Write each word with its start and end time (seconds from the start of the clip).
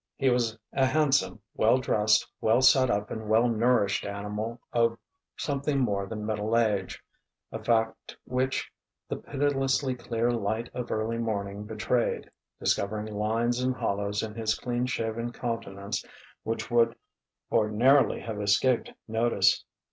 He 0.15 0.31
was 0.31 0.57
a 0.73 0.87
handsome, 0.87 1.41
well 1.53 1.77
dressed, 1.77 2.27
well 2.41 2.61
set 2.63 2.89
up 2.89 3.11
and 3.11 3.29
well 3.29 3.47
nourished 3.47 4.03
animal 4.03 4.59
of 4.73 4.97
something 5.37 5.77
more 5.79 6.07
than 6.07 6.25
middle 6.25 6.57
age: 6.57 6.99
a 7.51 7.63
fact 7.63 8.17
which 8.25 8.71
the 9.07 9.15
pitilessly 9.17 9.93
clear 9.93 10.31
light 10.31 10.71
of 10.73 10.89
early 10.91 11.19
morning 11.19 11.65
betrayed, 11.65 12.31
discovering 12.59 13.13
lines 13.13 13.59
and 13.59 13.75
hollows 13.75 14.23
in 14.23 14.33
his 14.33 14.55
clean 14.57 14.87
shaven 14.87 15.31
countenance 15.31 16.03
which 16.41 16.71
would 16.71 16.95
ordinarily 17.51 18.21
have 18.21 18.41
escaped 18.41 18.89
notice. 19.07 19.63